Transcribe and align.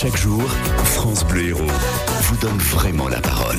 Chaque 0.00 0.16
jour, 0.16 0.40
France 0.84 1.24
Bleu 1.24 1.48
Héros 1.48 1.66
vous 2.22 2.36
donne 2.36 2.58
vraiment 2.58 3.08
la 3.08 3.20
parole. 3.20 3.58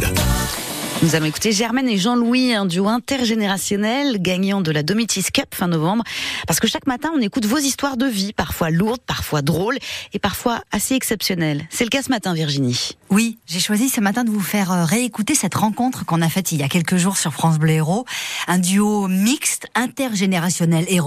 Nous 1.01 1.15
avons 1.15 1.27
écouté 1.27 1.53
Germaine 1.53 1.87
et 1.87 1.97
Jean-Louis, 1.97 2.53
un 2.53 2.65
duo 2.65 2.89
intergénérationnel 2.89 4.21
gagnant 4.21 4.59
de 4.59 4.69
la 4.69 4.83
Domitis 4.83 5.23
Cup 5.33 5.55
fin 5.55 5.69
novembre. 5.69 6.03
Parce 6.46 6.60
que 6.60 6.67
chaque 6.67 6.87
matin, 6.87 7.10
on 7.15 7.21
écoute 7.21 7.46
vos 7.46 7.57
histoires 7.57 7.96
de 7.96 8.05
vie, 8.05 8.33
parfois 8.33 8.69
lourdes, 8.69 8.99
parfois 9.07 9.41
drôles 9.41 9.77
et 10.12 10.20
parfois 10.20 10.62
assez 10.73 10.96
exceptionnelles. 10.96 11.65
C'est 11.70 11.85
le 11.85 11.89
cas 11.89 12.01
ce 12.01 12.10
matin, 12.10 12.33
Virginie. 12.33 12.97
Oui, 13.10 13.38
j'ai 13.47 13.62
choisi 13.62 13.88
ce 13.88 14.01
matin 14.01 14.25
de 14.25 14.29
vous 14.29 14.42
faire 14.42 14.74
euh, 14.74 14.83
réécouter 14.83 15.35
cette 15.35 15.56
rencontre 15.56 16.05
qu'on 16.05 16.21
a 16.21 16.27
faite 16.27 16.52
il 16.52 16.59
y 16.59 16.63
a 16.63 16.67
quelques 16.67 16.98
jours 16.98 17.16
sur 17.16 17.31
France 17.31 17.59
Bleu 17.59 17.71
Héros. 17.71 18.03
Un 18.49 18.57
duo 18.59 19.07
mixte, 19.07 19.67
intergénérationnel 19.75 20.85
et 20.89 20.99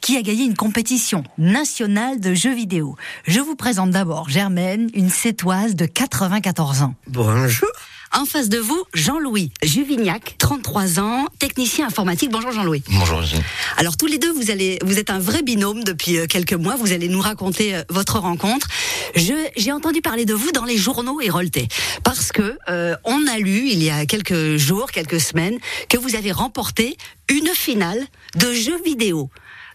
qui 0.00 0.16
a 0.16 0.22
gagné 0.22 0.44
une 0.44 0.56
compétition 0.56 1.24
nationale 1.36 2.20
de 2.20 2.32
jeux 2.32 2.54
vidéo. 2.54 2.94
Je 3.26 3.40
vous 3.40 3.56
présente 3.56 3.90
d'abord 3.90 4.28
Germaine, 4.28 4.88
une 4.94 5.10
sétoise 5.10 5.74
de 5.74 5.86
94 5.86 6.82
ans. 6.82 6.94
Bonjour. 7.08 7.68
En 8.16 8.24
face 8.24 8.48
de 8.48 8.56
vous, 8.56 8.82
Jean-Louis 8.94 9.50
Juvignac, 9.62 10.36
33 10.38 11.00
ans, 11.00 11.26
technicien 11.38 11.86
informatique. 11.86 12.30
Bonjour 12.30 12.50
Jean-Louis. 12.50 12.82
Bonjour 12.88 13.20
Jean. 13.20 13.36
Alors 13.76 13.98
tous 13.98 14.06
les 14.06 14.16
deux, 14.16 14.32
vous 14.32 14.50
allez, 14.50 14.78
vous 14.82 14.98
êtes 14.98 15.10
un 15.10 15.18
vrai 15.18 15.42
binôme 15.42 15.84
depuis 15.84 16.16
euh, 16.16 16.26
quelques 16.26 16.54
mois. 16.54 16.76
Vous 16.76 16.94
allez 16.94 17.10
nous 17.10 17.20
raconter 17.20 17.74
euh, 17.74 17.82
votre 17.90 18.18
rencontre. 18.18 18.68
j'ai 19.14 19.70
entendu 19.70 20.00
parler 20.00 20.24
de 20.24 20.32
vous 20.32 20.50
dans 20.50 20.64
les 20.64 20.78
journaux 20.78 21.20
héroltais 21.20 21.68
parce 22.04 22.32
que 22.32 22.56
euh, 22.70 22.96
on 23.04 23.26
a 23.26 23.36
lu 23.36 23.68
il 23.68 23.82
y 23.82 23.90
a 23.90 24.06
quelques 24.06 24.56
jours, 24.56 24.92
quelques 24.92 25.20
semaines, 25.20 25.58
que 25.90 25.98
vous 25.98 26.16
avez 26.16 26.32
remporté 26.32 26.96
une 27.28 27.48
finale 27.48 28.02
de 28.36 28.50
jeux 28.50 28.80
vidéo. 28.82 29.28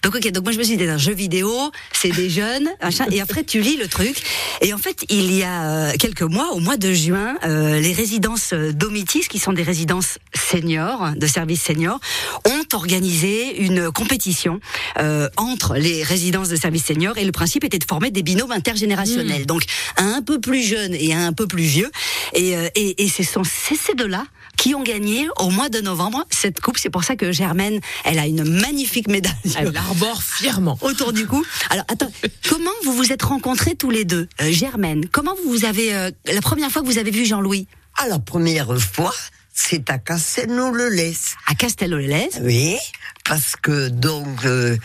Donc 0.04 0.16
ok, 0.16 0.32
donc 0.32 0.44
moi 0.44 0.52
je 0.52 0.58
me 0.58 0.64
suis 0.64 0.78
dit, 0.78 0.84
un 0.86 0.98
jeu 0.98 1.14
vidéo, 1.14 1.72
c'est 1.94 2.10
des 2.10 2.30
jeunes, 2.30 2.70
machin, 2.82 3.06
et 3.12 3.22
après 3.22 3.44
tu 3.44 3.62
lis 3.62 3.78
le 3.78 3.88
truc. 3.88 4.22
Et 4.62 4.74
en 4.74 4.78
fait, 4.78 5.06
il 5.10 5.32
y 5.32 5.44
a 5.44 5.64
euh, 5.64 5.94
quelques 6.00 6.24
mois, 6.24 6.54
au 6.54 6.60
mois 6.60 6.78
de 6.78 6.92
juin, 6.92 7.38
euh, 7.46 7.80
les 7.80 7.94
résidences 7.94 8.54
Domitis, 8.54 9.28
qui 9.30 9.38
sont 9.38 9.54
des 9.54 9.64
résidences 9.64 10.18
seniors, 10.34 11.12
de 11.16 11.28
services 11.28 11.62
seniors, 11.62 12.00
ont 12.48 12.61
organisé 12.74 13.62
une 13.62 13.92
compétition 13.92 14.60
euh, 14.98 15.30
entre 15.38 15.76
les 15.76 16.04
résidences 16.04 16.50
de 16.50 16.56
services 16.56 16.86
seniors, 16.86 17.18
et 17.18 17.26
le 17.26 17.32
principe 17.32 17.64
était 17.64 17.80
de 17.80 17.86
former 17.86 18.12
des 18.12 18.24
binômes 18.24 18.52
intergénérationnels. 18.52 19.44
Mmh. 19.44 19.46
Donc 19.46 19.64
un 19.98 20.22
peu 20.22 20.40
plus 20.40 20.64
jeune 20.64 20.94
et 20.94 21.14
un 21.14 21.34
peu 21.34 21.48
plus 21.48 21.64
vieux. 21.64 21.92
Et, 22.34 22.56
euh, 22.56 22.70
et, 22.76 23.04
et 23.04 23.08
c'est 23.08 23.24
ces 23.24 23.96
deux-là 23.96 24.26
qui 24.62 24.76
ont 24.76 24.84
gagné 24.84 25.28
au 25.40 25.50
mois 25.50 25.70
de 25.70 25.82
novembre 25.82 26.24
cette 26.30 26.60
coupe. 26.62 26.78
C'est 26.78 26.92
pour 26.92 27.04
ça 27.04 27.16
que 27.16 27.32
Germaine, 27.32 27.80
elle 28.06 28.20
a 28.20 28.28
une 28.28 28.44
magnifique 28.44 29.08
médaille. 29.08 29.34
Elle 29.58 29.72
l'arbore 29.72 30.22
fièrement. 30.22 30.78
Autour 30.82 31.14
du 31.14 31.26
cou. 31.26 31.44
Alors, 31.72 31.86
attends, 31.88 32.12
comment 32.48 32.70
vous 32.84 32.94
vous 32.94 33.12
êtes 33.12 33.24
rencontrés 33.24 33.76
tous 33.76 33.90
les 33.90 34.06
deux 34.06 34.28
euh, 34.40 34.52
Germaine, 34.52 35.08
comment 35.12 35.34
vous 35.48 35.66
avez... 35.66 35.96
Euh, 35.96 36.12
la 36.28 36.42
première 36.42 36.70
fois 36.70 36.84
que 36.84 36.88
vous 36.88 37.00
avez 37.00 37.10
vu 37.10 37.26
Jean-Louis? 37.26 37.68
À 37.98 38.08
la 38.08 38.20
première 38.20 38.80
fois, 38.80 39.14
c'est 39.54 39.90
à 39.90 39.98
Castelnau-le-Lez. 39.98 41.16
À 41.48 41.56
Castelnau-le-Lez? 41.56 42.30
Oui, 42.42 42.78
parce 43.26 43.56
que 43.56 43.90
donc, 43.90 44.46
euh, 44.46 44.78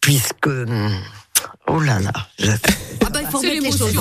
puisque... 0.00 0.46
Hum, 0.46 0.90
oh 1.68 1.80
là 1.80 1.98
là, 2.00 2.12
ah 3.06 3.10
bah, 3.10 3.20
il 3.22 3.28
faut 3.28 3.40
mettre 3.40 3.62
les 3.62 3.72
choses 3.72 3.92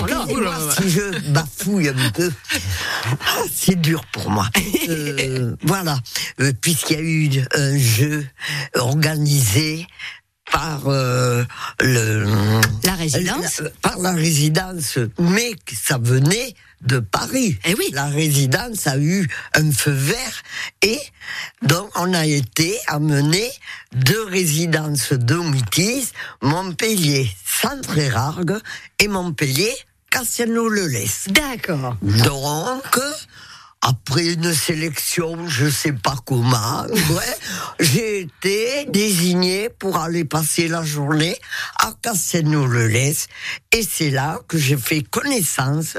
Si 0.78 0.90
je 0.90 1.32
bafouille 1.32 1.90
un 1.90 2.10
peu, 2.12 2.32
c'est 3.54 3.80
dur 3.80 4.04
pour 4.12 4.30
moi. 4.30 4.48
Euh, 4.88 5.56
voilà, 5.64 5.98
euh, 6.42 6.54
puisqu'il 6.62 6.96
y 6.96 7.00
a 7.00 7.02
eu 7.02 7.44
un 7.56 7.76
jeu 7.76 8.28
organisé 8.76 9.88
par 10.52 10.88
euh, 10.88 11.44
le 11.82 12.26
la 12.84 12.94
résidence 12.94 13.62
par 13.82 13.98
la 14.00 14.12
résidence 14.12 15.00
mais 15.20 15.54
ça 15.74 15.98
venait 15.98 16.56
de 16.82 17.00
Paris. 17.00 17.58
Et 17.66 17.72
eh 17.72 17.76
oui. 17.76 17.90
La 17.94 18.06
résidence 18.06 18.88
a 18.88 18.98
eu 18.98 19.28
un 19.56 19.72
feu 19.72 19.92
vert 19.92 20.44
et 20.82 21.00
donc 21.64 21.90
on 21.96 22.14
a 22.14 22.26
été 22.26 22.78
amené 22.88 23.50
deux 23.94 24.26
résidences 24.26 25.14
Domitis, 25.14 26.10
Montpellier, 26.42 27.30
Centre-Erargues 27.62 28.60
et 29.00 29.08
Montpellier, 29.08 29.74
Cassiano-le-Lez. 30.10 31.10
D'accord. 31.28 31.98
Donc, 32.02 33.00
après 33.88 34.34
une 34.34 34.52
sélection, 34.52 35.48
je 35.48 35.70
sais 35.70 35.92
pas 35.92 36.16
comment, 36.26 36.84
ouais, 36.90 37.38
j'ai 37.80 38.22
été 38.22 38.86
désigné 38.90 39.70
pour 39.70 39.98
aller 39.98 40.26
passer 40.26 40.68
la 40.68 40.84
journée 40.84 41.36
à 41.80 41.94
Castelnau-le-Lez. 42.02 43.16
Et 43.72 43.84
c'est 43.84 44.10
là 44.10 44.40
que 44.48 44.58
j'ai 44.58 44.78
fait 44.78 45.04
connaissance 45.04 45.98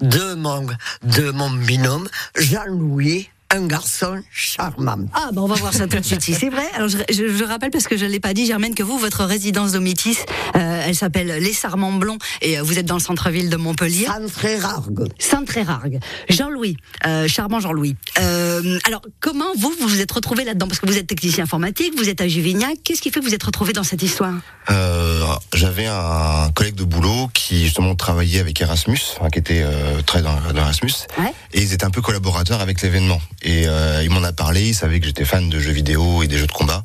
de 0.00 0.34
mon, 0.34 0.66
de 1.04 1.30
mon 1.30 1.50
binôme, 1.50 2.08
Jean-Louis 2.36 3.28
un 3.50 3.66
garçon 3.66 4.22
charmant. 4.32 4.98
Ah, 5.12 5.30
ben 5.32 5.42
on 5.42 5.46
va 5.46 5.56
voir 5.56 5.74
ça 5.74 5.86
tout 5.86 5.98
de 5.98 6.04
suite 6.04 6.22
si 6.22 6.34
c'est 6.40 6.50
vrai. 6.50 6.66
Alors 6.74 6.88
je, 6.88 6.98
je, 7.10 7.44
rappelle, 7.44 7.70
parce 7.70 7.88
que 7.88 7.96
je 7.96 8.04
ne 8.04 8.10
l'ai 8.10 8.20
pas 8.20 8.32
dit, 8.32 8.46
Germaine, 8.46 8.74
que 8.74 8.82
vous, 8.82 8.96
votre 8.96 9.24
résidence 9.24 9.72
d'Omitis, 9.72 10.18
euh, 10.56 10.69
elle 10.86 10.94
s'appelle 10.94 11.26
Les 11.42 11.52
Sarments 11.52 11.92
Blonds 11.92 12.18
et 12.42 12.58
euh, 12.58 12.62
vous 12.62 12.78
êtes 12.78 12.86
dans 12.86 12.94
le 12.94 13.00
centre-ville 13.00 13.50
de 13.50 13.56
Montpellier. 13.56 14.06
Saint-Trérargue. 14.06 15.08
Saint-Trérargue. 15.18 16.00
Jean-Louis, 16.28 16.76
euh, 17.06 17.28
charmant 17.28 17.60
Jean-Louis. 17.60 17.96
Euh, 18.20 18.78
alors, 18.84 19.02
comment 19.20 19.52
vous, 19.58 19.72
vous 19.80 19.88
vous 19.88 20.00
êtes 20.00 20.12
retrouvé 20.12 20.44
là-dedans? 20.44 20.68
Parce 20.68 20.80
que 20.80 20.86
vous 20.86 20.96
êtes 20.96 21.06
technicien 21.06 21.44
informatique, 21.44 21.92
vous 21.96 22.08
êtes 22.08 22.20
à 22.20 22.28
Juvignac. 22.28 22.78
Qu'est-ce 22.84 23.00
qui 23.00 23.10
fait 23.10 23.20
que 23.20 23.24
vous 23.24 23.34
êtes 23.34 23.42
retrouvé 23.42 23.72
dans 23.72 23.84
cette 23.84 24.02
histoire? 24.02 24.34
Euh, 24.70 25.24
J'avais 25.54 25.86
un 25.86 26.50
collègue 26.54 26.74
de 26.74 26.84
boulot 26.84 27.28
qui 27.34 27.64
justement 27.64 27.94
travaillait 27.94 28.40
avec 28.40 28.60
Erasmus, 28.60 28.98
qui 29.32 29.38
était 29.38 29.62
euh, 29.62 30.02
très 30.02 30.22
dans, 30.22 30.34
dans 30.52 30.60
Erasmus. 30.60 30.92
Ouais. 31.18 31.32
Et 31.52 31.62
ils 31.62 31.72
étaient 31.72 31.84
un 31.84 31.90
peu 31.90 32.02
collaborateurs 32.02 32.60
avec 32.60 32.80
l'événement. 32.82 33.20
Et 33.42 33.64
euh, 33.66 34.02
il 34.02 34.10
m'en 34.10 34.22
a 34.22 34.32
parlé, 34.32 34.68
il 34.68 34.74
savait 34.74 35.00
que 35.00 35.06
j'étais 35.06 35.24
fan 35.24 35.48
de 35.48 35.58
jeux 35.58 35.72
vidéo 35.72 36.22
et 36.22 36.28
des 36.28 36.38
jeux 36.38 36.46
de 36.46 36.52
combat. 36.52 36.82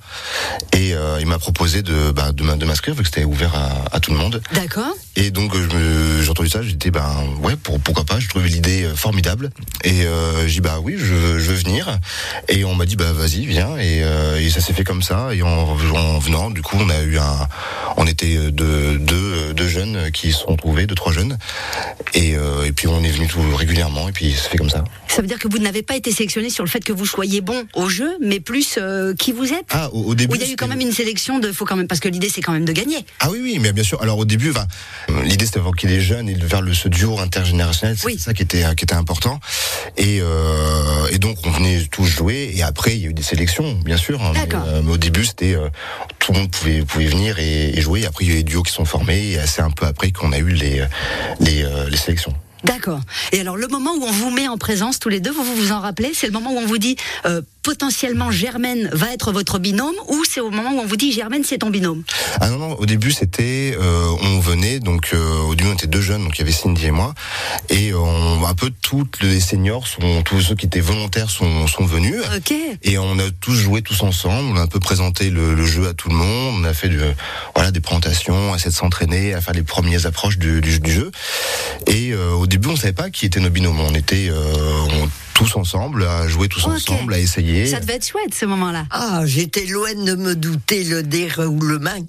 Et 0.74 0.94
euh, 0.94 1.18
il 1.20 1.28
m'a 1.28 1.38
proposé 1.38 1.82
de, 1.82 2.12
bah, 2.12 2.32
de, 2.32 2.44
de 2.44 2.66
m'inscrire, 2.66 2.96
vu 2.96 3.02
que 3.04 3.10
c'était 3.10 3.24
ouvert 3.24 3.54
à, 3.56 3.85
à, 3.92 4.00
tout 4.00 4.12
le 4.12 4.18
monde. 4.18 4.42
D'accord. 4.54 4.96
Et 5.16 5.32
donc 5.32 5.54
j'ai 5.56 6.30
entendu 6.30 6.50
ça, 6.50 6.62
j'ai 6.62 6.74
dit, 6.74 6.92
ben 6.92 7.06
ouais, 7.42 7.56
pour, 7.56 7.80
pourquoi 7.80 8.04
pas, 8.04 8.20
j'ai 8.20 8.28
trouvé 8.28 8.50
l'idée 8.50 8.84
euh, 8.84 8.96
formidable. 8.96 9.50
Et 9.84 10.06
euh, 10.06 10.48
j'ai 10.48 10.56
dit, 10.56 10.62
bah 10.62 10.80
oui, 10.82 10.96
je, 10.98 11.06
je 11.40 11.52
veux 11.52 11.56
venir. 11.56 12.00
Et 12.50 12.66
on 12.66 12.76
m'a 12.76 12.86
dit, 12.86 12.96
bah 12.96 13.14
vas-y, 13.14 13.46
viens. 13.46 13.78
Et, 13.78 14.04
euh, 14.04 14.40
et 14.40 14.50
ça 14.50 14.62
s'est 14.62 14.74
fait 14.74 14.84
comme 14.84 15.02
ça. 15.02 15.34
Et 15.34 15.42
en, 15.42 15.48
en, 15.48 16.20
venant, 16.20 16.50
du 16.50 16.62
coup, 16.62 16.78
on 16.80 16.90
a 16.90 17.02
eu 17.04 17.18
un... 17.18 17.48
On 17.98 18.08
était 18.08 18.52
deux, 18.52 18.98
deux, 18.98 19.54
deux 19.54 19.68
jeunes 19.68 20.12
qui 20.12 20.32
se 20.34 20.40
sont 20.40 20.56
trouvés, 20.58 20.86
deux, 20.86 20.96
trois 20.96 21.14
jeunes. 21.14 21.38
Et, 22.14 22.32
et 22.32 22.72
puis 22.74 22.88
on 22.88 23.04
est 23.04 23.12
venu 23.12 23.28
tout 23.28 23.42
régulièrement, 23.56 24.10
et 24.10 24.12
puis 24.12 24.34
ça 24.34 24.50
fait 24.50 24.58
comme 24.58 24.70
ça. 24.70 24.84
Ça 25.08 25.22
veut 25.22 25.28
dire 25.28 25.40
que 25.40 25.48
vous 25.48 25.60
n'avez 25.60 25.82
pas 25.82 25.96
été 25.96 26.12
sélectionné 26.12 26.50
sur 26.50 26.64
le 26.64 26.70
fait 26.70 26.84
que 26.84 26.92
vous 26.92 27.06
soyez 27.06 27.42
bon 27.42 27.66
au 27.74 27.88
jeu, 27.88 28.18
mais 28.22 28.40
plus 28.40 28.78
euh, 28.78 29.14
qui 29.14 29.32
vous 29.32 29.54
êtes? 29.54 29.66
Ah, 29.70 29.90
au, 29.94 30.04
au 30.04 30.16
début. 30.16 30.36
il 30.36 30.42
y 30.42 30.50
a 30.50 30.52
eu 30.52 30.56
quand 30.56 30.68
même 30.68 30.82
une 30.82 30.92
sélection 30.92 31.40
de, 31.40 31.52
faut 31.52 31.66
quand 31.66 31.76
même, 31.76 31.88
parce 31.88 32.02
que 32.02 32.10
l'idée 32.10 32.30
c'est 32.30 32.42
quand 32.42 32.52
même 32.52 32.66
de 32.66 32.74
gagner. 32.74 33.06
Ah 33.20 33.30
oui, 33.32 33.40
oui, 33.42 33.60
mais 33.60 33.72
bien 33.76 33.84
sûr. 33.84 34.02
Alors 34.02 34.18
au 34.18 34.26
début, 34.26 34.52
l'idée 35.24 35.46
c'était 35.46 35.60
d'évoquer 35.60 35.88
les 35.88 36.02
jeunes 36.02 36.28
et 36.30 36.34
de 36.34 36.48
faire 36.48 36.62
le, 36.62 36.74
ce 36.74 36.88
duo 36.88 37.20
intergénérationnel. 37.20 37.96
C'est 37.98 38.18
ça 38.18 38.34
qui 38.34 38.42
était, 38.42 38.64
qui 38.76 38.86
était 38.86 38.96
important. 38.96 39.40
Et, 39.98 40.20
euh, 40.22 41.08
et 41.12 41.20
donc 41.20 41.38
on 41.46 41.52
venait 41.52 41.86
tous 41.92 42.06
jouer. 42.06 42.52
Et 42.56 42.64
après, 42.64 42.96
il 42.96 43.04
y 43.04 43.06
a 43.06 43.10
eu 43.10 43.14
des 43.14 43.24
sélections, 43.24 43.74
bien 43.74 43.98
sûr. 43.98 44.24
Hein, 44.24 44.32
mais, 44.34 44.48
euh, 44.56 44.82
mais, 44.84 44.94
au 44.94 44.98
début, 44.98 45.26
c'était 45.26 45.56
euh, 45.56 45.70
tout 46.20 46.34
le 46.34 46.40
monde 46.40 46.52
pouvait, 46.52 46.82
pouvait 46.82 47.06
venir 47.06 47.38
et, 47.40 47.78
et, 47.78 47.82
jouer. 47.82 48.02
Et 48.02 48.06
après, 48.06 48.26
il 48.26 48.32
y 48.32 48.32
a 48.32 48.40
eu 48.40 48.44
des 48.44 48.44
duos 48.44 48.64
qui 48.64 48.74
sont 48.74 48.86
formés. 48.86 49.34
Et 49.34 49.40
c'est 49.46 49.62
un 49.62 49.72
peu 49.72 49.86
après 49.86 50.12
qu'on 50.12 50.32
a 50.32 50.38
eu 50.38 50.50
les, 50.50 50.86
les, 51.40 51.66
les 51.90 51.98
sélections. 51.98 52.34
D'accord. 52.64 53.00
Et 53.36 53.42
alors 53.42 53.58
le 53.58 53.68
moment 53.68 53.92
où 53.96 54.02
on 54.02 54.12
vous 54.12 54.30
met 54.30 54.48
en 54.48 54.58
présence 54.58 54.98
tous 54.98 55.10
les 55.10 55.20
deux, 55.20 55.30
vous 55.30 55.44
vous, 55.44 55.56
vous 55.56 55.72
en 55.74 55.82
rappelez 55.82 56.12
C'est 56.14 56.26
le 56.26 56.32
moment 56.32 56.54
où 56.54 56.58
on 56.58 56.66
vous 56.66 56.78
dit 56.78 56.96
euh, 57.26 57.42
potentiellement 57.64 58.32
Germaine 58.32 58.90
va 58.94 59.12
être 59.12 59.34
votre 59.34 59.60
binôme 59.60 59.96
ou 60.08 60.24
c'est 60.24 60.40
au 60.40 60.52
moment 60.52 60.72
où 60.72 60.80
on 60.80 60.86
vous 60.86 60.96
dit 60.96 61.12
Germaine 61.12 61.44
c'est 61.44 61.58
ton 61.58 61.70
binôme? 61.70 62.04
Ah 62.40 62.50
non 62.50 62.60
non, 62.60 62.80
au 62.80 62.86
début 62.86 63.12
c'était 63.12 63.76
euh, 63.78 64.10
on 64.22 64.40
venait 64.40 64.80
donc 64.80 65.10
euh, 65.14 65.42
au 65.50 65.56
début 65.56 65.70
on 65.70 65.74
était 65.74 65.88
deux 65.88 66.00
jeunes 66.00 66.24
donc 66.24 66.38
il 66.38 66.40
y 66.40 66.42
avait 66.44 66.54
Cindy 66.54 66.86
et 66.86 66.92
moi 66.92 67.14
et 67.68 67.94
on 67.94 68.46
un 68.46 68.54
peu 68.54 68.72
toutes 68.82 69.22
les 69.22 69.42
seniors 69.42 69.86
sont 69.86 70.22
tous 70.24 70.40
ceux 70.40 70.56
qui 70.56 70.68
étaient 70.68 70.80
volontaires 70.80 71.30
sont, 71.30 71.68
sont 71.68 71.86
venus. 71.86 72.22
OK. 72.38 72.54
Et 72.84 72.98
on 72.98 73.20
a 73.20 73.32
tous 73.42 73.56
joué 73.56 73.82
tous 73.82 74.02
ensemble, 74.04 74.52
on 74.54 74.56
a 74.56 74.62
un 74.62 74.68
peu 74.68 74.80
présenté 74.80 75.30
le, 75.30 75.56
le 75.56 75.66
jeu 75.66 75.90
à 75.90 75.94
tout 75.94 76.08
le 76.08 76.16
monde, 76.16 76.62
on 76.62 76.64
a 76.64 76.74
fait 76.74 76.88
du, 76.88 77.00
voilà 77.54 77.72
des 77.72 77.82
présentations, 77.82 78.54
à 78.54 78.56
essayer 78.56 78.72
de 78.72 78.76
s'entraîner, 78.76 79.34
à 79.34 79.42
faire 79.42 79.56
les 79.56 79.64
premières 79.64 80.06
approches 80.06 80.38
du, 80.38 80.62
du, 80.62 80.80
du 80.80 80.92
jeu 80.92 81.12
et 81.88 82.14
au 82.16 82.48
début, 82.48 82.70
on 82.70 82.76
savait 82.76 82.94
pas 82.94 83.10
qui 83.10 83.25
étaient 83.26 83.40
nos 83.40 83.50
binômes. 83.50 83.80
On 83.80 83.94
était 83.94 84.28
euh, 84.30 84.54
on, 85.02 85.10
tous 85.34 85.56
ensemble, 85.58 86.04
à 86.04 86.28
jouer 86.28 86.48
tous 86.48 86.66
okay. 86.66 86.76
ensemble, 86.76 87.14
à 87.14 87.20
essayer. 87.20 87.66
Ça 87.68 87.80
devait 87.80 87.96
être 87.96 88.08
chouette 88.08 88.34
ce 88.34 88.46
moment-là. 88.46 88.86
Ah, 88.92 89.22
j'étais 89.26 89.66
loin 89.66 89.94
de 89.94 90.16
me 90.16 90.36
douter 90.36 90.84
le 90.86 91.04
déroulement 91.04 92.06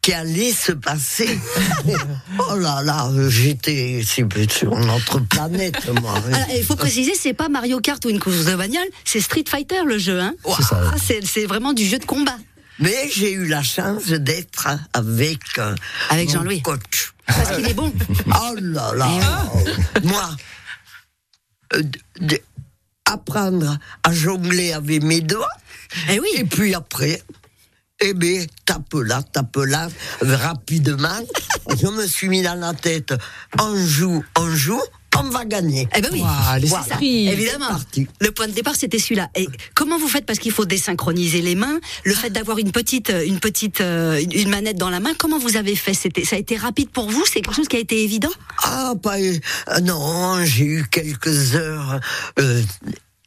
qui 0.00 0.14
allait 0.14 0.52
se 0.52 0.72
passer. 0.72 1.38
oh 2.38 2.56
là 2.56 2.80
là, 2.82 3.10
j'étais 3.28 4.02
sur 4.02 4.70
notre 4.78 5.20
planète, 5.20 5.90
moi. 6.00 6.14
Il 6.56 6.64
faut 6.64 6.76
préciser, 6.76 7.12
c'est 7.20 7.34
pas 7.34 7.50
Mario 7.50 7.80
Kart 7.80 8.02
ou 8.06 8.08
une 8.08 8.18
course 8.18 8.46
de 8.46 8.54
bagnole, 8.56 8.88
c'est 9.04 9.20
Street 9.20 9.44
Fighter 9.46 9.82
le 9.84 9.98
jeu, 9.98 10.18
hein. 10.18 10.32
Wow. 10.44 10.56
C'est 10.98 11.44
vraiment 11.44 11.74
du 11.74 11.84
jeu 11.84 11.98
de 11.98 12.06
combat. 12.06 12.38
Mais 12.78 13.10
j'ai 13.14 13.32
eu 13.32 13.46
la 13.46 13.62
chance 13.62 14.06
d'être 14.06 14.68
avec, 14.94 15.40
euh, 15.58 15.74
Avec 16.08 16.28
mon 16.28 16.36
Jean-Louis. 16.36 16.62
coach. 16.62 17.12
Parce 17.26 17.56
qu'il 17.56 17.68
est 17.68 17.74
bon. 17.74 17.92
Oh 18.26 18.54
là 18.58 18.92
là 18.96 19.06
Moi, 19.06 19.20
d- 19.62 19.70
d- 19.70 20.40
apprendre 23.04 23.78
à 24.02 24.12
jongler 24.12 24.72
avec 24.72 25.02
mes 25.02 25.20
doigts, 25.20 25.48
Eh 26.10 26.20
oui. 26.20 26.28
et 26.36 26.44
puis 26.44 26.74
après, 26.74 27.22
eh 28.00 28.14
bien, 28.14 28.44
tape 28.64 28.94
là, 28.94 29.22
tape 29.22 29.56
là, 29.56 29.88
rapidement. 30.20 31.18
Je 31.80 31.86
me 31.88 32.06
suis 32.06 32.28
mis 32.28 32.42
dans 32.42 32.54
la 32.54 32.72
tête, 32.72 33.12
on 33.58 33.76
joue, 33.76 34.24
on 34.38 34.50
joue, 34.54 34.80
on 35.18 35.24
va 35.30 35.44
gagner. 35.44 35.88
Eh 35.96 36.00
ben 36.00 36.08
oui. 36.12 36.20
Ouah, 36.20 36.58
Voilà. 36.62 36.84
l'esprit. 36.86 37.28
Évidemment. 37.28 37.66
C'est 37.68 37.72
parti. 37.72 38.06
Le 38.20 38.30
point 38.32 38.46
de 38.48 38.52
départ, 38.52 38.74
c'était 38.76 38.98
celui-là. 38.98 39.28
Et 39.34 39.48
comment 39.74 39.98
vous 39.98 40.08
faites? 40.08 40.24
Parce 40.26 40.38
qu'il 40.38 40.52
faut 40.52 40.64
désynchroniser 40.64 41.42
les 41.42 41.54
mains. 41.54 41.78
Le 42.04 42.14
fait 42.14 42.30
d'avoir 42.30 42.58
une 42.58 42.72
petite, 42.72 43.12
une 43.26 43.38
petite, 43.40 43.80
euh, 43.80 44.20
une- 44.20 44.32
une 44.32 44.48
manette 44.48 44.76
dans 44.78 44.90
la 44.90 45.00
main. 45.00 45.10
Comment 45.18 45.38
vous 45.38 45.56
avez 45.56 45.76
fait? 45.76 45.94
C'était, 45.94 46.24
ça 46.24 46.36
a 46.36 46.38
été 46.38 46.56
rapide 46.56 46.90
pour 46.90 47.10
vous? 47.10 47.22
C'est 47.26 47.40
quelque 47.42 47.54
chose 47.54 47.68
qui 47.68 47.76
a 47.76 47.80
été 47.80 48.02
évident? 48.02 48.30
Ah, 48.62 48.94
pas. 49.02 49.18
euh, 49.18 49.38
non, 49.82 50.44
j'ai 50.44 50.64
eu 50.64 50.86
quelques 50.90 51.54
heures. 51.54 52.00
euh, 52.38 52.62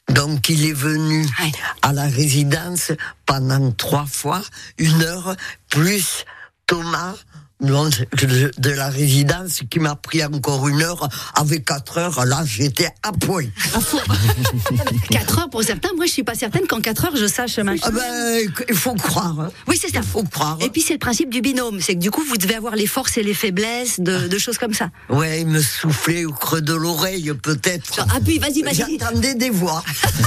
donc, 0.09 0.49
il 0.49 0.65
est 0.65 0.73
venu 0.73 1.23
Ouais. 1.39 1.51
à 1.81 1.93
la 1.93 2.03
résidence 2.03 2.91
pendant 3.25 3.71
trois 3.71 4.05
fois, 4.05 4.41
une 4.77 5.01
heure, 5.03 5.35
plus 5.69 6.25
Thomas. 6.67 7.15
Non, 7.63 7.87
de, 7.87 8.51
de 8.57 8.69
la 8.69 8.89
résidence 8.89 9.61
qui 9.69 9.79
m'a 9.79 9.95
pris 9.95 10.23
encore 10.23 10.67
une 10.67 10.81
heure 10.81 11.07
avec 11.35 11.65
quatre 11.65 11.97
heures 11.97 12.25
là 12.25 12.43
j'étais 12.45 12.89
à 13.03 13.11
point 13.11 13.45
4 15.09 15.39
heures 15.39 15.49
pour 15.49 15.63
certains. 15.63 15.89
Moi, 15.95 16.05
je 16.05 16.11
suis 16.11 16.23
pas 16.23 16.35
certaine 16.35 16.67
qu'en 16.67 16.81
4 16.81 17.05
heures, 17.05 17.15
je 17.15 17.25
sache 17.27 17.57
ma 17.59 17.73
ah 17.81 17.91
ben 17.91 18.51
il 18.69 18.75
faut 18.75 18.93
croire 18.95 19.39
hein. 19.39 19.51
Oui, 19.67 19.77
c'est 19.81 19.89
ça. 19.91 19.99
il 19.99 20.07
faut 20.07 20.23
croire 20.23 20.57
Et 20.61 20.69
puis 20.69 20.81
c'est 20.81 20.93
le 20.93 20.99
principe 20.99 21.29
du 21.29 21.41
binôme, 21.41 21.79
c'est 21.81 21.95
que 21.95 21.99
du 21.99 22.11
coup 22.11 22.23
vous 22.27 22.37
devez 22.37 22.55
avoir 22.55 22.75
les 22.75 22.87
forces 22.87 23.17
et 23.17 23.23
les 23.23 23.33
faiblesses 23.33 23.99
de, 23.99 24.27
de 24.27 24.37
choses 24.37 24.57
comme 24.57 24.73
ça. 24.73 24.89
ouais 25.09 25.41
il 25.41 25.47
me 25.47 25.61
soufflait 25.61 26.25
au 26.25 26.33
creux 26.33 26.61
de 26.61 26.73
l'oreille 26.73 27.31
peut-être 27.41 27.95
Genre, 27.95 28.07
appuie, 28.15 28.39
vas-y, 28.39 28.61
vas-y. 28.61 28.97
J'entendais 28.99 29.35
des 29.35 29.49
voix. 29.49 29.83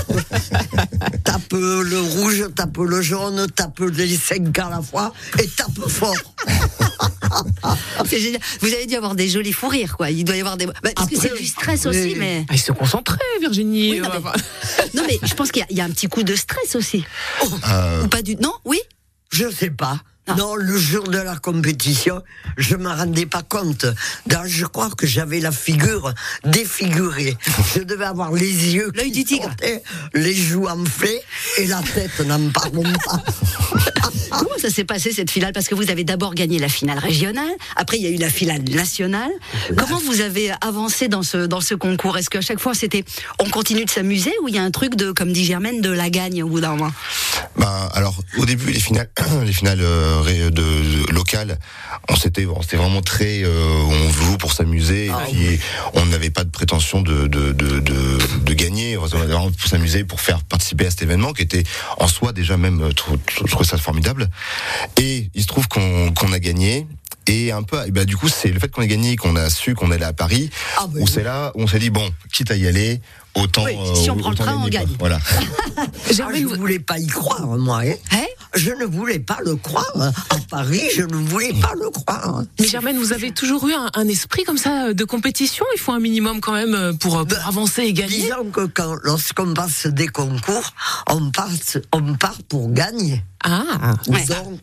tape 1.25 1.53
le 1.53 2.01
rouge, 2.01 2.45
tape 2.55 2.77
le 2.79 3.01
jaune, 3.03 3.47
tape 3.55 3.81
les 3.81 4.17
cinq 4.17 4.59
à 4.59 4.71
la 4.71 4.83
fois 4.83 5.13
et 5.39 5.47
tape 5.49 5.89
fort. 5.89 6.15
C'est 8.09 8.21
génial. 8.21 8.41
Vous 8.61 8.69
avez 8.73 8.87
dû 8.87 8.95
avoir 8.95 9.15
des 9.15 9.29
jolis 9.29 9.53
fous 9.53 9.69
rires, 9.69 9.97
quoi. 9.97 10.11
Il 10.11 10.25
doit 10.25 10.37
y 10.37 10.41
avoir 10.41 10.57
des. 10.57 10.67
Bah, 10.67 10.73
parce 10.95 11.09
que 11.09 11.17
c'est 11.19 11.37
du 11.37 11.47
stress 11.47 11.87
aussi, 11.87 12.15
mais. 12.17 12.45
Ah, 12.49 12.55
ils 12.55 12.61
se 12.61 12.73
concentraient, 12.73 13.19
Virginie. 13.41 13.93
Oui, 13.93 14.01
non, 14.01 14.11
Euh, 14.13 14.19
mais- 14.25 15.01
Non, 15.01 15.03
mais 15.07 15.19
je 15.23 15.35
pense 15.35 15.51
qu'il 15.51 15.61
y 15.61 15.65
a- 15.65 15.67
il 15.71 15.77
y, 15.77 15.81
a 15.81 15.85
un 15.85 15.91
petit 15.91 16.09
coup 16.09 16.23
de 16.23 16.35
stress 16.35 16.75
aussi. 16.77 17.05
Euh, 17.69 18.05
Ou 18.05 18.09
pas 18.09 18.23
du. 18.23 18.37
Non, 18.37 18.53
oui 18.65 18.79
Je 19.33 19.51
sais 19.51 19.71
pas. 19.71 20.01
Ah. 20.29 20.35
Non, 20.35 20.57
le 20.57 20.77
jour 20.77 21.05
de 21.05 21.19
la 21.19 21.37
compétition, 21.37 22.21
je 22.57 22.75
me 22.75 22.89
rendais 22.89 23.27
pas 23.27 23.45
compte. 23.45 23.87
Donc, 24.27 24.47
je 24.47 24.67
crois 24.67 24.91
que 24.91 25.07
j'avais 25.07 25.39
la 25.39 25.53
figure 25.53 26.13
défigurée. 26.45 27.37
Je 27.77 27.83
devais 27.85 28.07
avoir 28.07 28.33
les 28.33 28.75
yeux, 28.75 28.91
L'œil 28.97 29.13
du 29.13 29.23
tigre. 29.25 29.45
sortaient, 29.45 29.85
les 30.15 30.35
joues 30.35 30.67
enflées 30.67 31.21
et 31.59 31.67
la 31.69 31.81
tête 31.95 32.19
n'en 32.27 32.51
parlons 32.51 32.83
pas. 33.05 33.23
Comment 34.31 34.59
ça 34.59 34.71
s'est 34.71 34.85
passé 34.85 35.13
cette 35.13 35.31
finale? 35.31 35.53
Parce 35.53 35.69
que 35.69 35.75
vous 35.75 35.91
avez 35.91 36.05
d'abord 36.05 36.35
gagné 36.35 36.59
la 36.59 36.69
finale 36.69 36.99
régionale, 36.99 37.51
après 37.77 37.97
il 37.99 38.03
y 38.03 38.07
a 38.07 38.11
eu 38.11 38.17
la 38.17 38.31
finale 38.31 38.63
nationale. 38.65 39.31
Comment 39.77 39.99
vous 39.99 40.21
avez 40.21 40.51
avancé 40.61 41.09
dans 41.09 41.23
ce, 41.23 41.39
dans 41.47 41.61
ce 41.61 41.75
concours? 41.75 42.17
Est-ce 42.19 42.31
qu'à 42.31 42.41
chaque 42.41 42.59
fois 42.61 42.75
c'était 42.75 43.05
on 43.39 43.49
continue 43.49 43.85
de 43.85 43.91
s'amuser 43.91 44.33
ou 44.43 44.49
il 44.49 44.55
y 44.55 44.59
a 44.59 44.63
un 44.63 44.71
truc 44.71 44.97
de, 44.97 45.13
comme 45.13 45.33
dit 45.33 45.45
Germaine, 45.45 45.81
de 45.81 45.91
la 45.91 46.11
gagne 46.11 46.43
au 46.43 46.49
bout 46.49 46.61
d'un 46.61 46.71
moment? 46.77 46.93
Ben, 47.57 47.89
alors 47.95 48.17
au 48.39 48.45
début 48.47 48.73
les 48.73 48.81
finales 48.81 49.09
les 49.45 49.53
finales 49.53 49.81
euh, 49.81 50.51
de, 50.51 50.51
de- 50.51 51.13
locales 51.13 51.59
on 52.09 52.17
s'était 52.17 52.45
vraiment 52.45 53.03
très 53.03 53.43
euh, 53.45 53.51
on 53.89 54.11
joue 54.11 54.37
pour 54.39 54.53
s'amuser. 54.53 55.11
Ah 55.13 55.25
et 55.29 55.33
puis 55.33 55.61
on 55.95 56.07
n'avait 56.07 56.31
pas 56.31 56.45
de 56.45 56.51
prétention 56.51 57.01
de 57.03 57.27
de, 57.27 57.53
de, 57.53 58.19
pour 59.11 59.69
s'amuser 59.69 60.05
pour 60.05 60.21
faire 60.21 60.43
participer 60.45 60.87
à 60.87 60.91
cet 60.91 61.03
événement 61.03 61.33
qui 61.33 61.43
était 61.43 61.65
en 61.99 62.09
soi 62.09 62.33
déjà 62.33 62.57
même 62.57 62.81
euh, 62.83 62.91
je 63.45 63.51
trouvais 63.51 63.65
ça 63.69 63.77
formidable 63.79 64.29
et 64.97 65.31
il 65.35 65.43
se 65.43 65.47
trouve 65.47 65.69
qu'on 65.69 66.33
a 66.33 66.39
gagné 66.39 66.87
et 67.29 67.51
un 67.51 67.65
peu, 67.65 67.85
et 67.85 67.91
ben 67.91 68.05
du 68.05 68.17
coup, 68.17 68.29
c'est 68.29 68.51
le 68.53 68.61
fait 68.61 68.69
qu'on 68.69 68.83
ait 68.83 68.87
gagné, 68.87 69.17
qu'on 69.17 69.35
a 69.35 69.51
su 69.51 69.75
qu'on 69.75 69.91
allait 69.91 70.05
à 70.05 70.13
Paris. 70.13 70.49
Ah, 70.79 70.87
ben 70.89 71.01
on 71.01 71.05
oui. 71.07 71.11
s'est 71.11 71.25
là, 71.25 71.51
on 71.57 71.67
s'est 71.67 71.81
dit 71.81 71.91
bon, 71.91 72.09
quitte 72.33 72.53
à 72.53 72.55
y 72.55 72.69
aller, 72.69 73.01
autant. 73.35 73.65
Oui, 73.65 73.73
si 73.97 74.09
on 74.11 74.17
euh, 74.17 74.21
prend 74.21 74.31
le 74.31 74.37
train, 74.37 74.57
on 74.65 74.69
gagne. 74.69 74.87
Voilà. 75.01 75.19
Ah, 75.79 75.85
je 76.11 76.23
vous- 76.45 76.55
voulais 76.55 76.79
pas 76.79 76.99
y 76.99 77.07
croire, 77.09 77.45
moi. 77.47 77.81
hein. 77.85 77.93
Hein 78.13 78.25
Je 78.57 78.71
ne 78.71 78.85
voulais 78.85 79.19
pas 79.19 79.39
le 79.45 79.57
croire. 79.57 79.93
À 80.31 80.37
Paris, 80.51 80.83
je 80.95 81.03
ne 81.03 81.17
voulais 81.17 81.53
pas 81.61 81.73
le 81.81 81.91
croire. 81.91 82.43
Mais 82.59 82.67
Germaine, 82.67 82.97
vous 82.99 83.13
avez 83.13 83.31
toujours 83.33 83.67
eu 83.69 83.73
un, 83.75 83.91
un 83.95 84.09
esprit 84.09 84.45
comme 84.45 84.59
ça 84.59 84.87
euh, 84.89 84.95
de 84.95 85.05
compétition? 85.05 85.65
Il 85.75 85.81
faut 85.81 85.93
un 85.93 86.01
minimum 86.01 86.41
quand 86.41 86.53
même 86.53 86.75
euh, 86.75 86.93
pour, 86.93 87.17
euh, 87.19 87.25
pour 87.25 87.37
Ben, 87.37 87.43
avancer 87.47 87.83
et 87.83 87.93
gagner 87.93 88.23
Disons 88.23 88.51
que 88.51 88.67
quand, 88.67 88.97
lorsqu'on 89.03 89.53
passe 89.55 89.87
des 89.87 90.09
concours, 90.09 90.73
on 91.09 91.31
passe, 91.31 91.79
on 91.93 92.15
part 92.15 92.43
pour 92.49 92.73
gagner. 92.73 93.23
Ah 93.45 93.95
Ouais. 94.09 94.25
Donc, 94.27 94.61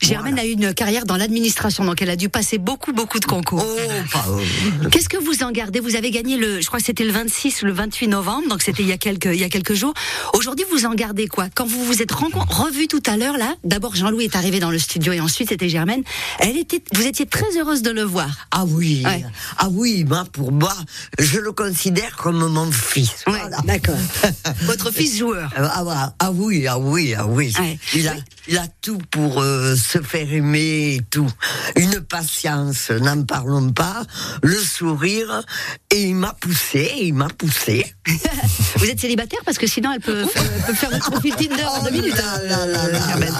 Germaine 0.00 0.38
a 0.38 0.44
eu 0.46 0.52
une 0.52 0.72
carrière 0.74 1.04
dans 1.06 1.16
l'administration, 1.16 1.84
donc 1.84 2.00
elle 2.02 2.10
a 2.10 2.16
dû 2.16 2.28
passer 2.28 2.58
beaucoup, 2.58 2.92
beaucoup 2.92 3.18
de 3.18 3.24
concours. 3.26 3.64
oh, 3.66 4.40
Qu'est-ce 4.90 5.08
que 5.08 5.16
vous 5.16 5.42
en 5.42 5.50
gardez? 5.50 5.80
Vous 5.80 5.96
avez 5.96 6.10
gagné 6.10 6.36
le, 6.36 6.60
je 6.60 6.66
crois 6.66 6.78
que 6.78 6.84
c'était 6.86 7.04
le 7.04 7.12
26 7.12 7.62
ou 7.62 7.66
le 7.66 7.72
28 7.72 8.08
novembre, 8.08 8.48
donc 8.48 8.62
c'était 8.62 8.82
il 8.82 8.88
y 8.88 8.92
a 8.92 8.96
quelques, 8.98 9.26
il 9.26 9.40
y 9.40 9.44
a 9.44 9.48
quelques 9.48 9.74
jours. 9.74 9.92
Aujourd'hui, 10.34 10.64
vous 10.70 10.86
en 10.86 10.94
gardez 10.94 11.26
quoi? 11.26 11.48
Quand 11.54 11.66
vous 11.66 11.84
vous 11.84 12.02
êtes 12.02 12.12
revus 12.12 12.86
tout 12.88 13.02
à 13.06 13.16
l'heure 13.16 13.36
là, 13.36 13.54
d'abord 13.64 13.94
Jean-Louis 13.96 14.24
est 14.24 14.36
arrivé 14.36 14.60
dans 14.60 14.70
le 14.70 14.78
studio 14.78 15.12
et 15.12 15.20
ensuite 15.20 15.48
c'était 15.48 15.68
Germaine. 15.68 16.02
Elle 16.38 16.56
était, 16.56 16.82
vous 16.94 17.06
étiez 17.06 17.26
très 17.26 17.56
heureuse 17.58 17.82
de 17.82 17.90
le 17.90 18.02
voir. 18.02 18.46
ah 18.50 18.64
oui, 18.66 19.02
Ouais. 19.04 19.24
ah 19.58 19.68
oui, 19.70 20.04
moi, 20.04 20.24
pour 20.32 20.52
moi, 20.52 20.74
je 21.18 21.38
le 21.38 21.52
considère 21.52 22.16
comme 22.16 22.38
mon 22.48 22.70
fils. 22.70 23.24
Ouais, 23.26 23.38
Voilà. 23.40 23.58
d'accord. 23.64 23.96
Votre 24.62 24.92
fils 24.92 25.18
joueur. 25.18 25.50
Ah, 25.56 25.84
ah, 25.88 26.14
ah 26.18 26.30
oui, 26.32 26.66
ah 26.66 26.78
oui, 26.78 27.14
ah 27.16 27.26
oui. 27.26 27.52
Ouais. 27.58 27.78
Il, 27.94 28.08
a, 28.08 28.14
il 28.48 28.56
a 28.56 28.66
tout 28.80 28.98
pour 29.10 29.42
euh, 29.42 29.76
se 29.76 30.00
faire 30.00 30.32
aimer 30.32 30.94
et 30.94 31.00
tout. 31.10 31.30
Une 31.76 32.00
patience, 32.00 32.90
n'en 32.90 33.22
parlons 33.22 33.70
pas. 33.72 34.04
Le 34.42 34.58
sourire. 34.58 35.42
Et 35.90 36.04
il 36.04 36.14
m'a 36.14 36.32
poussé, 36.32 36.90
il 37.00 37.14
m'a 37.14 37.28
poussé. 37.28 37.94
Vous 38.76 38.86
êtes 38.86 39.00
célibataire 39.00 39.40
parce 39.44 39.58
que 39.58 39.66
sinon 39.66 39.92
elle 39.92 40.00
peut, 40.00 40.24
elle 40.34 40.62
peut 40.64 40.74
faire 40.74 40.90
votre 40.90 41.10
profil 41.10 41.34
Tinder 41.34 41.64
en 41.64 41.82
deux 41.84 41.90
minutes. 41.90 42.16
là 42.16 42.66
là 42.66 42.66
là 42.66 43.18
là. 43.18 43.30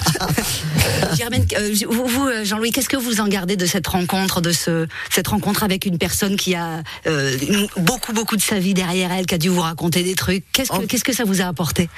Germaine. 1.19 1.47
Euh, 1.59 1.75
vous, 1.91 2.07
vous, 2.07 2.27
euh, 2.29 2.45
Jean-Louis, 2.45 2.71
qu'est-ce 2.71 2.89
que 2.89 2.97
vous 2.97 3.21
en 3.21 3.29
gardez 3.29 3.57
de 3.57 3.67
cette 3.67 3.87
rencontre, 3.87 4.41
de 4.41 4.53
ce, 4.53 4.87
cette 5.11 5.29
rencontre 5.29 5.65
avec 5.65 5.85
une 5.85 5.99
personne 5.99 6.37
qui 6.37 6.55
a 6.55 6.83
euh, 7.07 7.37
beaucoup, 7.77 8.13
beaucoup 8.13 8.37
de 8.37 8.43
sa 8.43 8.59
vie 8.59 8.73
derrière 8.75 9.11
elle, 9.13 9.27
qui 9.27 9.35
a 9.35 9.39
dû 9.39 9.49
vous 9.49 9.61
raconter 9.61 10.03
des 10.03 10.15
trucs? 10.15 10.45
Qu'est-ce 10.53 10.71
que, 10.71 10.77
Oh. 10.79 10.85
qu'est-ce 10.89 11.05
que 11.05 11.13
ça 11.13 11.25
vous 11.25 11.41
a 11.41 11.45
apporté? 11.47 11.89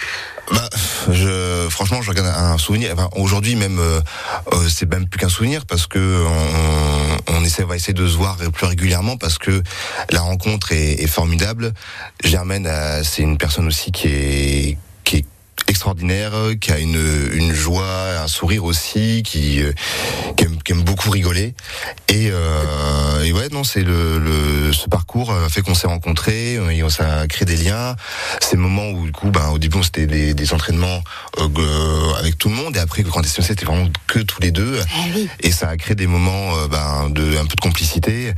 Bah, 0.52 0.68
je, 1.10 1.66
franchement, 1.68 2.00
je 2.02 2.10
regarde 2.10 2.28
un 2.28 2.56
souvenir. 2.58 2.92
Enfin, 2.94 3.10
aujourd'hui, 3.14 3.56
même, 3.56 3.78
euh, 3.78 4.00
c'est 4.68 4.90
même 4.90 5.06
plus 5.06 5.18
qu'un 5.18 5.28
souvenir 5.28 5.66
parce 5.66 5.86
que 5.86 6.24
on, 7.28 7.34
on 7.36 7.44
essaie, 7.44 7.62
on 7.64 7.66
va 7.66 7.76
essayer 7.76 7.92
de 7.92 8.06
se 8.08 8.16
voir 8.16 8.36
plus 8.36 8.66
régulièrement 8.66 9.16
parce 9.18 9.38
que 9.38 9.62
la 10.10 10.20
rencontre 10.20 10.72
est, 10.72 11.02
est 11.02 11.06
formidable. 11.06 11.72
Germaine, 12.24 12.68
c'est 13.04 13.22
une 13.22 13.36
personne 13.38 13.66
aussi 13.66 13.92
qui 13.92 14.08
est 14.08 14.78
extraordinaire, 15.70 16.34
euh, 16.34 16.54
qui 16.54 16.70
a 16.72 16.78
une, 16.78 17.00
une 17.32 17.52
joie, 17.54 18.20
un 18.22 18.28
sourire 18.28 18.64
aussi, 18.64 19.22
qui, 19.22 19.62
euh, 19.62 19.72
qui, 20.36 20.44
aime, 20.44 20.62
qui 20.62 20.72
aime 20.72 20.82
beaucoup 20.82 21.10
rigoler. 21.10 21.54
Et, 22.08 22.28
euh, 22.30 23.22
et 23.24 23.32
ouais, 23.32 23.48
non, 23.50 23.64
c'est 23.64 23.82
le, 23.82 24.18
le, 24.18 24.72
ce 24.72 24.88
parcours 24.88 25.32
a 25.32 25.48
fait 25.48 25.62
qu'on 25.62 25.74
s'est 25.74 25.86
rencontrés, 25.86 26.56
euh, 26.56 26.68
et 26.70 26.82
ça 26.90 27.20
a 27.20 27.26
créé 27.26 27.46
des 27.46 27.56
liens. 27.56 27.96
Ces 28.40 28.56
moments 28.56 28.90
où, 28.90 29.06
du 29.06 29.12
coup, 29.12 29.30
ben, 29.30 29.48
au 29.50 29.58
début, 29.58 29.82
c'était 29.82 30.06
des, 30.06 30.34
des 30.34 30.52
entraînements 30.52 31.02
euh, 31.38 31.48
euh, 31.58 32.14
avec 32.18 32.36
tout 32.36 32.48
le 32.48 32.54
monde, 32.56 32.76
et 32.76 32.80
après, 32.80 33.02
quand 33.02 33.20
on 33.20 33.22
c'était 33.22 33.64
vraiment 33.64 33.88
que 34.06 34.18
tous 34.18 34.40
les 34.42 34.50
deux. 34.50 34.78
Oui. 35.14 35.28
Et 35.40 35.50
ça 35.52 35.68
a 35.68 35.76
créé 35.76 35.94
des 35.94 36.06
moments 36.06 36.56
euh, 36.56 36.66
ben, 36.68 37.08
de 37.10 37.36
un 37.38 37.44
peu 37.46 37.54
de 37.56 37.60
complicité 37.60 38.34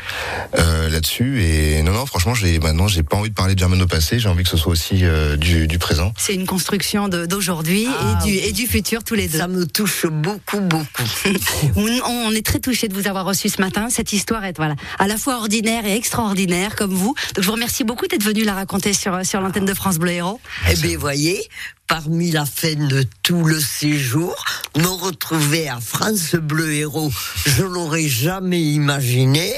euh, 0.58 0.88
là-dessus. 0.90 1.42
Et 1.42 1.82
non, 1.82 1.92
non, 1.92 2.04
franchement, 2.06 2.34
j'ai 2.34 2.58
maintenant, 2.58 2.88
j'ai 2.88 3.02
pas 3.02 3.16
envie 3.16 3.30
de 3.30 3.34
parler 3.34 3.54
de 3.54 3.58
Germaine 3.58 3.80
au 3.82 3.86
passé. 3.86 4.18
J'ai 4.18 4.28
envie 4.28 4.42
que 4.44 4.50
ce 4.50 4.56
soit 4.56 4.72
aussi 4.72 5.04
euh, 5.04 5.36
du, 5.36 5.66
du 5.66 5.78
présent. 5.78 6.12
C'est 6.18 6.34
une 6.34 6.46
construction 6.46 7.08
de- 7.08 7.21
d'aujourd'hui 7.26 7.86
Ah 7.88 8.18
et, 8.20 8.24
du, 8.26 8.32
oui. 8.32 8.42
et 8.44 8.52
du 8.52 8.66
futur, 8.66 9.04
tous 9.04 9.14
les 9.14 9.28
deux. 9.28 9.38
Ça 9.38 9.48
me 9.48 9.66
touche 9.66 10.06
beaucoup, 10.06 10.60
beaucoup. 10.60 11.02
On, 11.76 11.88
on 12.04 12.30
est 12.32 12.44
très 12.44 12.58
touchés 12.60 12.88
de 12.88 12.94
vous 12.94 13.08
avoir 13.08 13.24
reçu 13.24 13.48
ce 13.48 13.60
matin. 13.60 13.88
Cette 13.90 14.12
histoire 14.12 14.44
est 14.44 14.56
voilà, 14.56 14.76
à 14.98 15.06
la 15.06 15.16
fois 15.16 15.36
ordinaire 15.36 15.84
et 15.86 15.94
extraordinaire, 15.96 16.76
comme 16.76 16.92
vous. 16.92 17.14
Donc, 17.34 17.42
je 17.42 17.46
vous 17.46 17.52
remercie 17.52 17.84
beaucoup 17.84 18.06
d'être 18.06 18.22
venu 18.24 18.44
la 18.44 18.54
raconter 18.54 18.92
sur, 18.92 19.24
sur 19.24 19.40
l'antenne 19.40 19.64
de 19.64 19.74
France 19.74 19.98
Bleu 19.98 20.12
Héros. 20.12 20.40
Eh 20.70 20.76
bien, 20.76 20.96
voyez, 20.98 21.40
parmi 21.88 22.30
la 22.30 22.46
fin 22.46 22.74
de 22.74 23.04
tout 23.22 23.44
le 23.44 23.60
séjour, 23.60 24.34
me 24.76 24.86
retrouver 24.86 25.68
à 25.68 25.80
France 25.80 26.34
Bleu 26.36 26.72
Héros, 26.72 27.10
je 27.46 27.64
l'aurais 27.64 28.08
jamais 28.08 28.62
imaginé, 28.62 29.52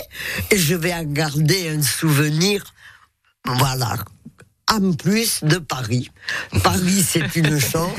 et 0.51 0.59
je 0.59 0.75
vais 0.75 0.93
en 0.93 1.05
garder 1.05 1.69
un 1.69 1.83
souvenir, 1.83 2.65
voilà, 3.45 3.97
en 4.73 4.93
plus 4.93 5.43
de 5.43 5.59
Paris. 5.59 6.11
Paris, 6.63 7.05
c'est 7.07 7.37
une 7.37 7.59
chose, 7.59 7.91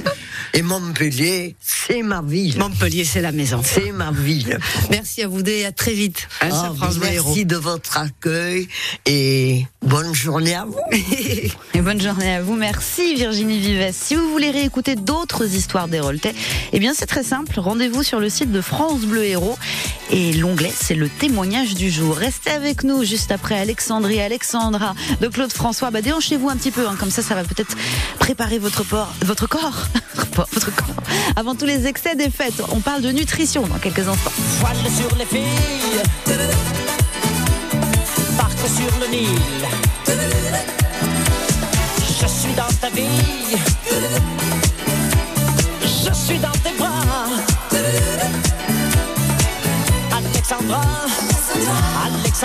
Et 0.58 0.62
Montpellier, 0.62 1.56
c'est 1.60 2.02
ma 2.02 2.22
ville. 2.22 2.58
Montpellier, 2.58 3.04
c'est 3.04 3.20
la 3.22 3.34
maison. 3.34 3.62
C'est 3.62 3.92
ma 3.92 4.12
ville. 4.12 4.58
Merci 4.90 5.22
à 5.22 5.28
vous 5.28 5.42
deux 5.44 5.52
et 5.52 5.66
à 5.66 5.74
très 5.74 5.94
vite. 5.94 6.30
hein, 6.40 6.48
Ah, 6.50 6.72
France 6.78 6.96
merci 7.02 7.46
de 7.46 7.58
votre 7.58 7.98
accueil 7.98 8.70
et 9.06 9.66
bonne 9.82 10.16
journée 10.16 10.56
à 10.56 10.64
vous. 10.66 10.80
Et 11.74 11.82
bonne 11.82 12.02
journée 12.02 12.36
à 12.36 12.42
vous. 12.42 12.56
Merci 12.56 13.16
Virginie 13.16 13.60
Vives. 13.60 13.90
Si 13.94 14.16
vous 14.16 14.30
voulez 14.32 14.50
réécouter 14.50 14.96
d'autres 14.96 15.54
histoires 15.56 15.90
d'Héroltais, 15.90 16.34
eh 16.72 16.80
bien 16.80 16.94
c'est 16.96 17.06
très 17.06 17.24
simple. 17.24 17.60
Rendez-vous 17.60 18.02
sur 18.02 18.22
le 18.22 18.30
site 18.30 18.50
de 18.52 18.62
France 18.62 19.02
Bleu 19.02 19.26
Héros 19.26 19.58
et 20.12 20.32
l'onglet 20.34 20.72
c'est 20.74 20.96
le 20.96 21.10
témoignage 21.10 21.74
du 21.76 21.92
jour. 21.92 22.16
Restez 22.16 22.52
avec 22.52 22.84
nous 22.86 23.04
juste 23.04 23.32
après 23.34 23.60
Alexandrie, 23.60 24.22
Alexandra 24.22 24.96
de 25.20 25.28
Claude 25.28 25.52
François. 25.52 25.92
Bah 25.92 26.02
déhanchez-vous 26.02 26.50
un 26.50 26.56
petit 26.56 26.72
peu, 26.72 26.88
hein, 26.88 26.96
comme 26.98 27.12
ça 27.12 27.22
ça 27.22 27.36
va 27.36 27.44
peut-être 27.44 27.76
préparer 28.20 28.58
votre, 28.58 28.84
porc- 28.86 29.12
votre 29.26 29.48
corps, 29.48 29.88
votre 30.52 30.76
corps. 30.76 30.96
Avant 31.36 31.56
tous 31.56 31.66
les 31.66 31.88
excès 31.88 32.16
des 32.16 32.30
fêtes, 32.30 32.62
on 32.72 32.80
parle 32.80 33.02
de 33.02 33.12
nutrition 33.12 33.66
dans 33.68 33.78
quelques 33.78 34.08
instants. 34.08 34.32
Voile 34.60 34.76
sur 34.96 35.18
les 35.18 35.26
filles, 35.26 36.02
parc 38.38 38.58
sur 38.60 39.00
le 39.00 39.08
Nil. 39.08 39.28
Je 42.22 42.28
suis 42.28 42.54
dans 42.54 42.72
ta 42.82 42.90
vie, 42.90 43.58
je 45.82 46.14
suis 46.14 46.40
dans 46.40 46.52
tes 46.52 46.72
bras. 46.78 47.28
Alexandra, 50.12 50.82
Alexandra. 52.06 52.36